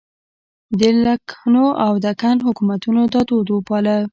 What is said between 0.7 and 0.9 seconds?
د